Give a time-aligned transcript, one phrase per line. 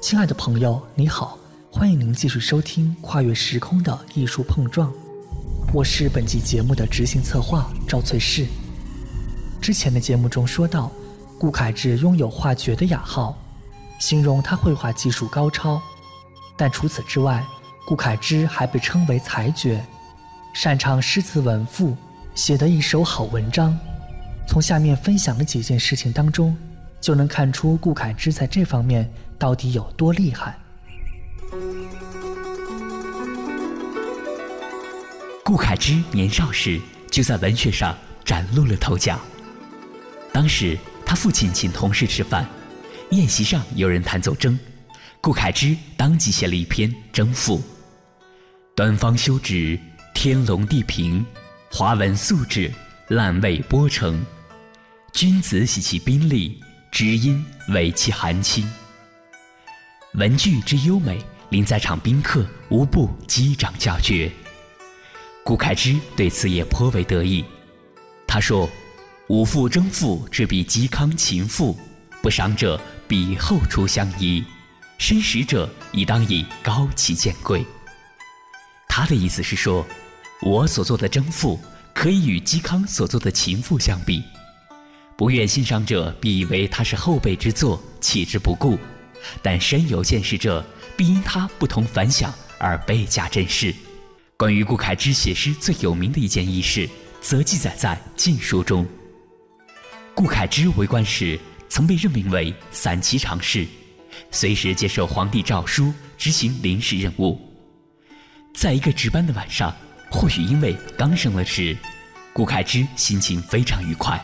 [0.00, 1.38] 亲爱的朋友，你好，
[1.70, 4.90] 欢迎您继续收听《跨越时空的艺术碰撞》，
[5.74, 8.46] 我是本期节目的执行策划赵翠氏。
[9.60, 10.90] 之前的节目中说到，
[11.38, 13.36] 顾恺之拥有画绝的雅号，
[13.98, 15.80] 形容他绘画技术高超。
[16.56, 17.44] 但除此之外，
[17.86, 19.84] 顾恺之还被称为才绝，
[20.54, 21.94] 擅长诗词文赋，
[22.34, 23.78] 写得一手好文章。
[24.48, 26.56] 从下面分享的几件事情当中，
[27.00, 30.58] 就能看出顾恺之在这方面到底有多厉害。
[35.44, 39.18] 顾恺之年少时就在文学上崭露了头角。
[40.32, 42.46] 当时他父亲请同事吃饭，
[43.10, 44.56] 宴席上有人弹奏筝，
[45.20, 47.58] 顾恺之当即写了一篇《筝赋》
[48.76, 49.76] ：“端方修直，
[50.14, 51.26] 天龙地平，
[51.72, 52.70] 华文素质，
[53.08, 54.24] 烂未波成。
[55.12, 58.68] 君子喜其宾利，知音为其含清。”
[60.14, 64.30] 文句之优美，令在场宾客无不击掌叫绝。
[65.44, 67.44] 顾恺之对此也颇为得意，
[68.26, 68.68] 他说。
[69.28, 71.78] 吾父征赋之比嵇康秦赋，
[72.20, 74.44] 不赏者比后出相宜，
[74.98, 77.64] 深识者亦当以高其见贵。
[78.88, 79.86] 他的意思是说，
[80.42, 81.60] 我所做的征赋
[81.94, 84.20] 可以与嵇康所做的秦赋相比，
[85.20, 88.78] 不愿欣赏者必以为他是后辈之作，弃之不顾；
[89.42, 90.64] 但深有见识者
[90.96, 93.74] 必因他不同凡响而倍加珍视。
[94.38, 96.88] 关于顾恺之写诗最有名的一件轶事，
[97.20, 98.86] 则记载在《晋书》中。
[100.14, 103.66] 顾恺之为官时，曾被任命为散骑常侍，
[104.30, 107.38] 随时接受皇帝诏书，执行临时任务。
[108.54, 109.76] 在一个值班的晚上，
[110.10, 111.76] 或许因为刚升了职，
[112.32, 114.18] 顾恺之心情非常愉快，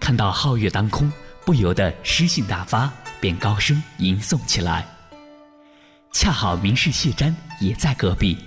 [0.00, 1.12] 看到皓月当空，
[1.44, 4.86] 不由得诗兴大发，便高声吟诵起来。
[6.12, 8.38] 恰好名士谢瞻也在隔壁，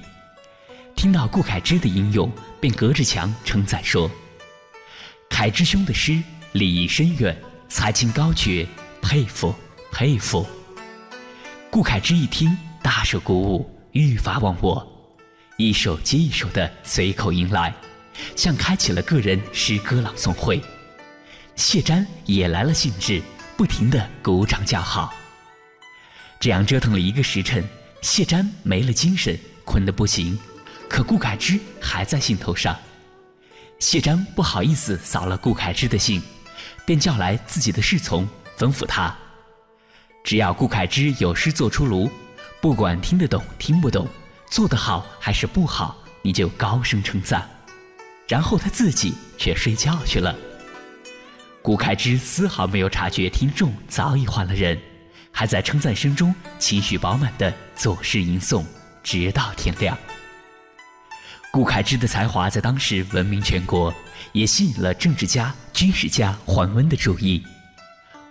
[0.96, 4.10] 听到顾恺之的吟咏，便隔着墙称赞说
[5.30, 6.22] ：“恺之兄的诗。”
[6.54, 8.68] 立意深远，才情高绝，
[9.02, 9.56] 佩服
[9.90, 10.46] 佩服。
[11.70, 14.86] 顾恺之一听，大受鼓舞，愈发忘我，
[15.56, 17.74] 一首接一首的随口吟来，
[18.36, 20.62] 像开启了个人诗歌朗诵会。
[21.56, 23.22] 谢瞻也来了兴致，
[23.56, 25.14] 不停的鼓掌叫好。
[26.40, 27.64] 这样折腾了一个时辰，
[28.02, 30.38] 谢瞻没了精神，困得不行，
[30.90, 32.78] 可顾恺之还在兴头上。
[33.80, 36.22] 谢瞻不好意思扫了顾恺之的兴。
[36.84, 39.16] 便叫来自己的侍从，吩咐他：
[40.24, 42.10] 只要顾恺之有诗作出炉，
[42.60, 44.08] 不管听得懂听不懂，
[44.50, 47.48] 做得好还是不好，你就高声称赞。
[48.28, 50.36] 然后他自己却睡觉去了。
[51.62, 54.78] 顾恺之丝毫没有察觉听众早已换了人，
[55.32, 58.66] 还在称赞声中情绪饱满的作诗吟诵，
[59.04, 59.96] 直到天亮。
[61.52, 63.94] 顾恺之的才华在当时闻名全国，
[64.32, 67.44] 也吸引了政治家、军事家桓温的注意。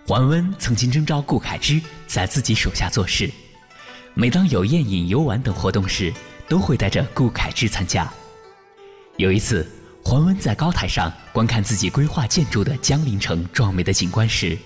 [0.05, 3.31] 桓温曾经征召顾恺之在自己手下做事，
[4.13, 6.13] 每当有宴饮、游玩等活动时，
[6.49, 8.11] 都会带着顾恺之参加。
[9.15, 9.69] 有一次，
[10.03, 14.57] 桓温在高台上观看自己规划建筑的江陵城壮美的景观时，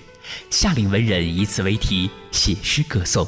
[0.49, 3.27] 下令文人以此为题写诗歌颂。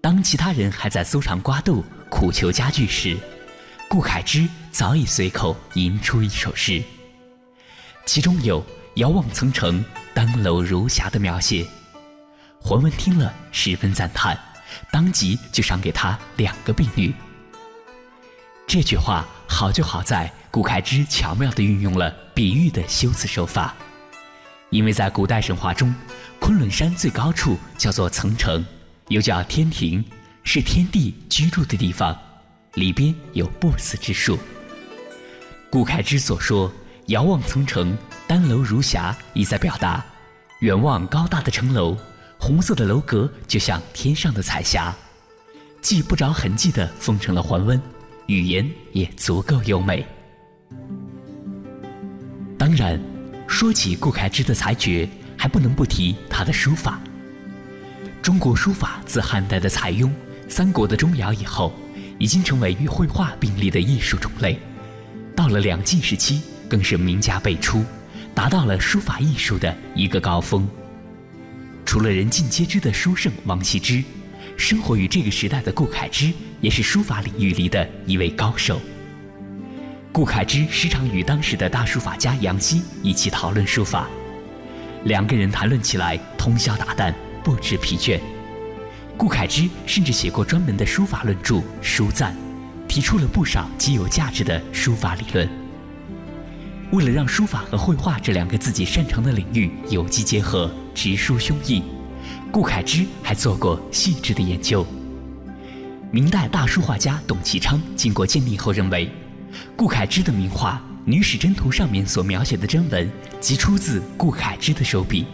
[0.00, 3.16] 当其他人还在搜肠刮肚、苦求佳句时，
[3.88, 6.82] 顾恺之早已随口吟出一首诗，
[8.04, 8.64] 其中有
[8.96, 9.82] “遥望层城，
[10.12, 11.64] 登楼如霞”的描写。
[12.60, 14.38] 桓温听了十分赞叹，
[14.90, 17.14] 当即就赏给他两个碧玉。
[18.66, 23.74] 这句话好就好在顾恺之巧妙地运用了比喻的修辞手法，
[24.68, 25.94] 因为在古代神话中，
[26.38, 28.62] 昆仑山最高处叫做层城，
[29.08, 30.04] 又叫天庭，
[30.44, 32.14] 是天地居住的地方。
[32.74, 34.38] 里边有不死之术。
[35.70, 36.70] 顾恺之所说
[37.08, 37.96] “遥望层城，
[38.26, 40.04] 丹楼如霞”，意在表达：
[40.60, 41.96] 远望高大的城楼，
[42.38, 44.94] 红色的楼阁就像天上的彩霞，
[45.80, 47.80] 既不着痕迹地封成了桓温，
[48.26, 50.06] 语言也足够优美。
[52.72, 52.98] 当然，
[53.46, 56.98] 说起顾恺之的才绝，还不能不提他的书法。
[58.22, 60.10] 中国书法自汉代的蔡邕、
[60.48, 61.70] 三国的钟繇以后。
[62.18, 64.56] 已经成为与绘画并立的艺术种类，
[65.34, 67.84] 到了两晋时期，更是名家辈出，
[68.32, 70.68] 达到了书法艺术的一个高峰。
[71.84, 74.04] 除了人尽皆知的书圣王羲之，
[74.56, 78.80] 生活于这个时代的顾恺之也是书法领域里的一位高手。
[80.12, 84.06] 顾恺之时常与当时的大书法家杨希一起讨论书法，
[85.04, 88.20] 两个人谈论起来通宵达旦，不知疲倦。
[89.16, 92.34] 顾恺之甚至写过专门的书法论著《书赞》，
[92.86, 95.48] 提出了不少极有价值的书法理论。
[96.90, 101.82] 为了让书法和绘画这两个自己擅长的领域有机结合、直抒胸臆，
[102.50, 104.86] 顾恺之还做过细致的研究。
[106.10, 109.10] 明代大书画家董其昌经过鉴定后认为，
[109.76, 113.10] 顾恺之的名画《女史箴图》上面所描写的真文，
[113.40, 115.26] 即出自顾恺之的手笔，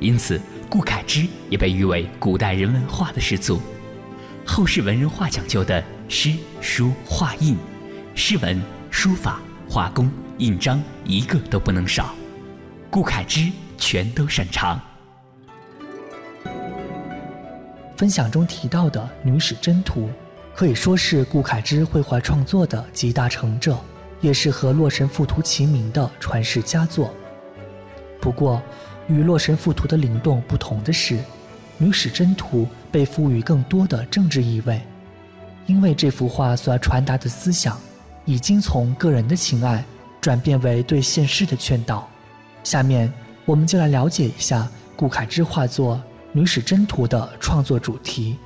[0.00, 0.40] 因此。
[0.68, 3.60] 顾恺之也被誉为古代人文画的始祖。
[4.44, 7.56] 后世文人画讲究的诗、书、画、印，
[8.16, 8.60] 诗文、
[8.90, 12.12] 书法、画工、印章，一个都不能少。
[12.90, 13.48] 顾恺之
[13.78, 14.80] 全都擅长。
[17.96, 20.08] 分享中提到的《女史箴图》，
[20.56, 23.78] 可以说是顾恺之绘画创作的集大成者，
[24.22, 27.12] 也是和《洛神赋图》齐名的传世佳作。
[28.22, 28.62] 不过，
[29.06, 31.16] 与《洛神赋图》的灵动不同的是，
[31.76, 34.80] 《女史箴图》被赋予更多的政治意味，
[35.66, 37.78] 因为这幅画所要传达的思想，
[38.24, 39.84] 已经从个人的情爱
[40.22, 42.08] 转变为对现世的劝导。
[42.64, 43.12] 下面，
[43.44, 44.66] 我们就来了解一下
[44.96, 45.96] 顾恺之画作
[46.32, 48.38] 《女史箴图》的创作主题，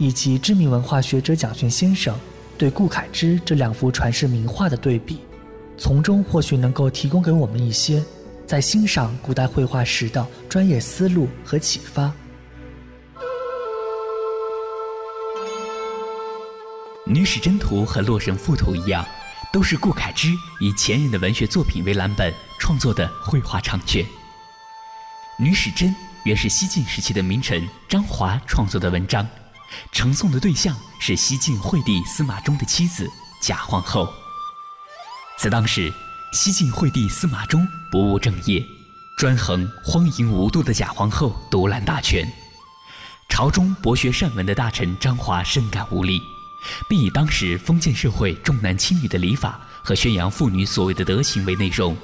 [0.00, 2.18] 以及知名文化学者蒋勋先生
[2.56, 5.20] 对顾恺之这两幅传世名画的对比，
[5.76, 8.02] 从中或许能够提供给我们一些。
[8.46, 12.06] 在欣赏古代绘画时的专业思路和启发，
[17.04, 19.06] 《女史箴图》和《洛神赋图》一样，
[19.52, 20.28] 都是顾恺之
[20.60, 24.02] 以前人的文学作品为蓝本创作的绘画长卷。
[25.38, 25.84] 《女史箴》
[26.24, 29.24] 原是西晋时期的名臣张华创作的文章，
[29.92, 33.08] 呈送的对象是西晋惠帝司马衷的妻子
[33.42, 34.12] 贾皇后。
[35.38, 35.92] 在当时。
[36.32, 38.64] 西晋惠帝司马衷不务正业，
[39.18, 42.24] 专横荒淫无度的贾皇后独揽大权。
[43.28, 46.22] 朝中博学善文的大臣张华深感无力，
[46.88, 51.96] 并以当时封建社会重男轻女的礼法和宣扬妇女所谓的德行为内容，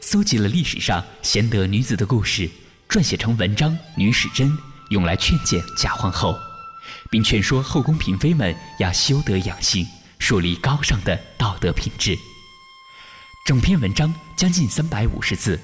[0.00, 2.50] 搜集了历史上贤德女子的故事，
[2.88, 4.46] 撰写成文章《女史箴》，
[4.88, 6.34] 用来劝谏贾皇后，
[7.10, 9.86] 并劝说后宫嫔妃们要修德养性，
[10.18, 12.16] 树立高尚的道德品质。
[13.44, 15.58] 整篇文章将近三百五十字，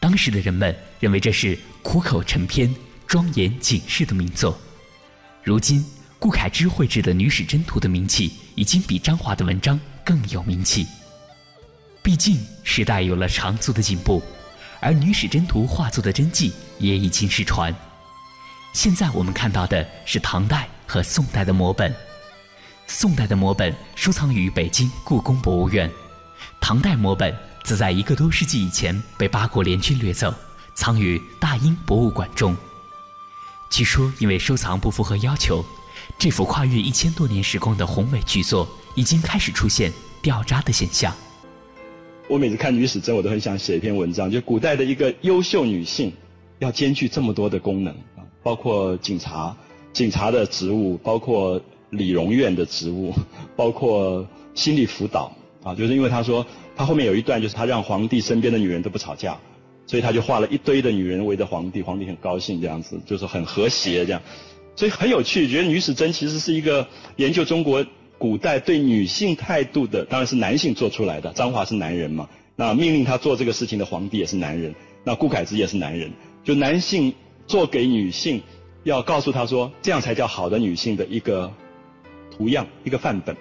[0.00, 2.74] 当时的人们认为这是苦口陈篇、
[3.06, 4.58] 庄严警示的名作。
[5.42, 5.84] 如今，
[6.18, 10.86] 顾恺之绘制的《女史箴图》的名气已经比张华的文章更有名气。
[12.02, 14.22] 毕竟时代有了长足的进步，
[14.80, 17.74] 而《女史箴图》画作的真迹也已经失传。
[18.74, 21.94] 现在我们看到的是唐代和宋代的摹本，
[22.88, 25.88] 宋代的摹本收藏于北京故宫博物院。
[26.60, 27.32] 唐代摹本
[27.62, 30.34] 则在一个多世纪以前被八国联军掠走，
[30.74, 32.54] 藏于大英博物馆中。
[33.70, 35.64] 据说因为收藏不符合要求，
[36.18, 41.14] 这幅跨越一千多年时光的宏伟巨作已经开始出现掉渣的现象。
[42.28, 46.12] 我每次看《女史箴》，我都很想写一篇文章，就古代的一个优秀女性，
[46.58, 47.94] 要兼具这么多的功能，
[48.44, 49.56] 包括警察、
[49.92, 51.60] 警察的职务，包括
[51.90, 53.12] 理容院的职务，
[53.56, 54.24] 包括
[54.54, 55.32] 心理辅导。
[55.64, 56.46] 啊，就是因为他说
[56.76, 59.38] 他后面有一段，就是他让皇帝身边的女人都不吵架，
[59.86, 64.20] 所以他就画了一堆的女人围着皇帝，皇帝很高兴这样子，就是很和谐这样，
[64.76, 65.48] 所以很有趣。
[65.48, 66.86] 觉得《女史箴》其实是一个
[67.16, 67.82] 研究中国
[68.18, 71.32] 古代对女性态度的，当然是男性做出来的。
[71.32, 76.12] 张华是男人嘛，那命令他做这个事情的皇帝也是男人，那顾恺之也是男人，
[76.44, 77.14] 就男性
[77.46, 78.42] 做给女性，
[78.82, 81.52] 要告诉她说这样才叫好的女性的一个
[82.30, 83.36] 图样，一个范本。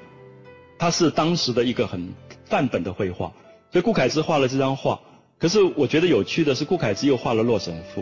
[0.77, 2.13] 它是当时的一个很
[2.45, 3.31] 范本的绘画，
[3.72, 5.00] 所以顾恺之画了这张画。
[5.39, 8.01] 可是我觉得有趣的是，顾恺之又画了《洛神赋》，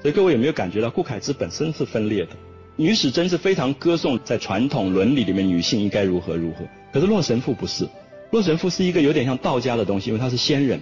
[0.00, 2.32] 所以各位有没有感觉到顾恺之本身是分裂的？
[2.76, 7.84] 《女史箴》是非常歌颂在传统伦理里面女性应该如何如何，可是《洛神赋》不是，
[8.30, 10.80] 《洛神赋》是一个有点像道家的东西，因为他是仙人，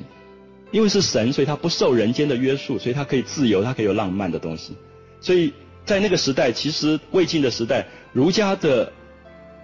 [0.74, 4.74] 因为是神，所以他不受人间的约束，所以他可以自由，他可以有浪漫的东西。
[5.20, 5.52] 所以
[5.86, 8.92] 在那个时代，其实魏晋的时代，儒家的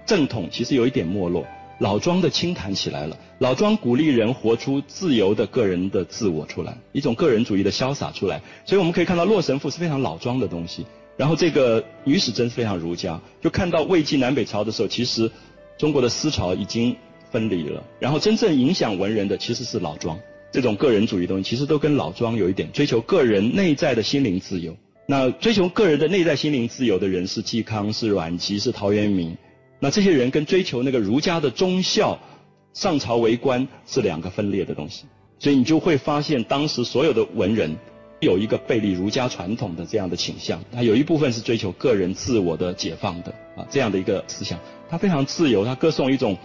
[0.07, 1.45] 正统其实有一点没落。
[1.81, 8.41] 老庄的清谈起来了，老庄鼓励人活出自由的个人的自我出来，一种个人主义的潇洒出来。
[8.65, 10.87] 所以我们可以看到《洛神赋》是非常老庄的东西，
[11.17, 13.21] 然后这个《女史箴》非常儒家。
[13.43, 15.29] 就看到魏晋南北朝的时候，其实
[15.77, 16.95] 中国的思潮已经
[17.33, 20.17] 分离了，然后真正影响文人的其实是老庄
[20.53, 24.77] 这种个人主义东西，其实都跟老庄有一点追求个人内在的心灵自由。
[25.07, 29.37] 那追求个人的内在心灵自由的人是嵇康，是阮籍，是陶渊明。
[29.79, 32.19] 那这些人跟追求那个儒家的忠孝、
[32.75, 35.07] 上朝为官是两个分裂的东西，
[35.39, 37.75] 所以你就会发现当时所有的文人
[38.21, 46.37] 有一个背离儒家传统的这样的倾向，他有一部分是追求个人自我的解放的啊，这样的一个思想，他非常自由，他歌颂一种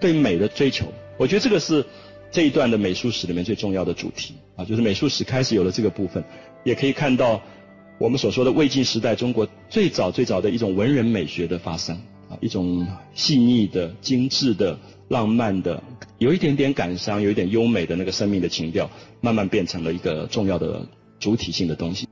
[0.00, 0.86] 对美的追求。
[1.16, 1.84] 我觉得这个是
[2.30, 6.22] 这一段的美术史里面最重要的主题啊，就是美术史开始有了这个部分，
[6.64, 7.40] 也可以看到
[7.98, 11.96] 我们所说的魏晋时代中国最早最早的一种文人美学的发生
[12.28, 15.82] 啊，一种细腻的、精致的、浪漫的，
[16.18, 18.88] 有一点点感伤、有一点优美的那个生命的情调，
[19.20, 20.86] 慢慢变成了一个重要的。
[21.20, 22.08] 主体性的东西。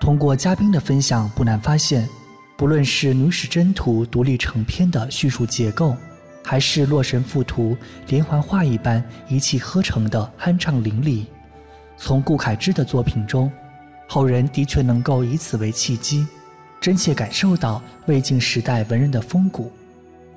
[0.00, 2.08] 通过嘉宾的分享，不难发现，
[2.56, 5.94] 不论是《女史箴图》独立成篇的叙述结构，
[6.48, 7.72] 还是《洛神赋图》
[8.06, 11.24] 连环画一般一气呵成的酣畅淋漓，
[11.96, 13.50] 从顾恺之的作品中，
[14.06, 16.24] 后人的确能够以此为契机，
[16.80, 19.72] 真切感受到魏晋时代文人的风骨。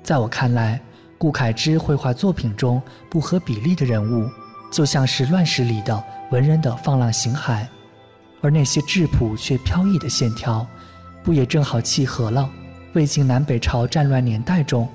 [0.02, 0.80] 在我看来，
[1.16, 4.28] 顾恺之绘画作品中不合比例的人物。
[4.72, 7.64] 就像是乱世里的文人的放浪形骸，
[8.40, 10.66] 而那些质朴却飘逸的线条，
[11.24, 12.48] 不也正好契合了
[12.94, 14.88] 魏晋南北朝战乱年代中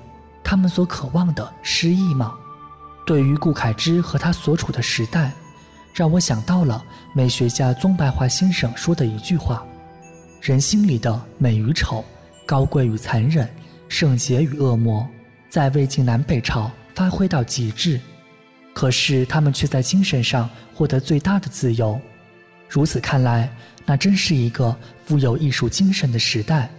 [0.46, 2.36] 他们所渴望的诗意吗？
[3.04, 5.34] 对于顾恺之和他所处的时代，
[5.92, 9.66] 让我想到了美学家宗白华先生说的一句话
[10.40, 12.06] ：“人心里的美与丑，
[12.46, 13.50] 高贵与残忍，
[13.90, 15.08] 圣洁与恶魔，
[15.50, 18.00] 在魏晋南北朝发挥到极致。”
[18.72, 22.00] 可是他们却在精神上获得最大的自由，
[22.70, 23.50] 如此看来，
[23.84, 26.70] 那真是一个富有艺术精神的时代。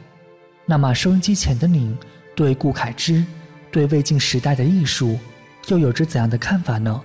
[0.66, 1.96] 那么，收音机前的您，
[2.34, 3.24] 对顾恺之，
[3.76, 5.18] 对魏晋时代的艺术，
[5.68, 6.98] 又有着怎样的看法呢？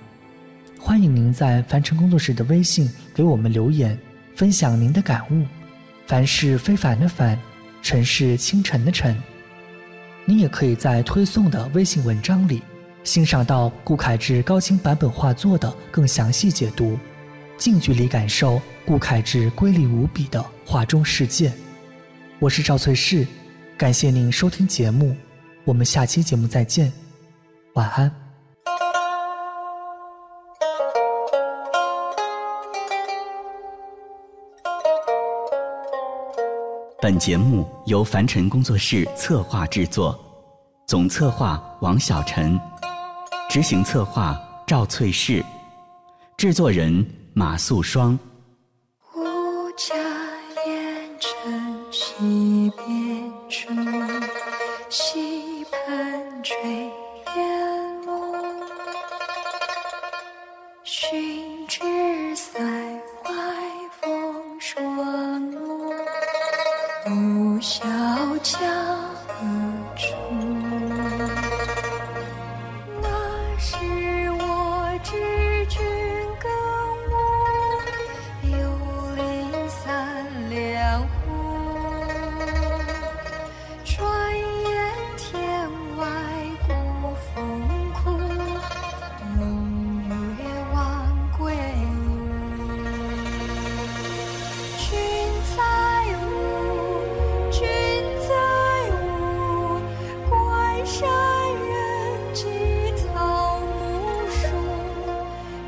[0.80, 3.98] 欢迎您在凡尘工作室的微信给我们留言，
[4.34, 5.44] 分享您的感悟。
[6.06, 7.38] 凡是非凡的凡，
[7.82, 9.14] 尘是清晨的晨。
[10.24, 12.62] 您也可以在推送的微信文章里。
[13.04, 16.98] 欣赏到顾恺之高清版本画作的更详细解读，
[17.58, 21.52] 近距离感受顾恺之瑰丽无比的画中世界。
[22.38, 23.26] 我是赵翠氏，
[23.76, 25.14] 感谢您收听节目，
[25.64, 26.92] 我们下期节目再见，
[27.74, 28.10] 晚安。
[37.00, 40.18] 本节目由凡尘工作室策划制作，
[40.86, 42.58] 总策划王小晨。
[43.48, 45.44] 执行策划赵翠氏，
[46.36, 48.18] 制作人马素双。
[49.14, 49.94] 无家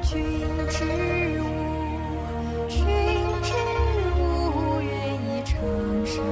[0.05, 0.21] 君
[0.69, 0.85] 之
[1.41, 1.43] 舞，
[2.69, 2.85] 君
[3.43, 3.53] 之
[4.21, 4.93] 舞，愿
[5.25, 5.57] 以长
[6.05, 6.23] 生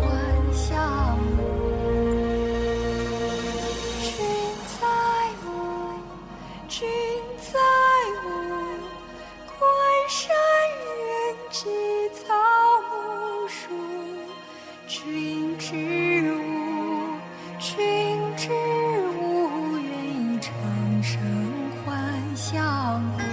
[0.00, 0.04] 换
[0.52, 0.66] 笑。
[4.02, 4.06] 君
[4.68, 4.86] 在
[5.46, 5.48] 吾，
[6.68, 6.86] 君
[7.40, 7.58] 在
[8.22, 8.28] 吾，
[9.58, 9.58] 关
[10.08, 10.20] 山
[10.84, 10.96] 远
[11.50, 11.64] 寄
[12.10, 12.22] 草
[12.90, 13.58] 木疏。
[14.86, 15.74] 君之
[16.32, 17.18] 武，
[17.58, 17.74] 君
[18.36, 18.52] 之
[19.18, 20.52] 武，愿以长
[21.02, 21.45] 生。
[22.46, 23.25] 笑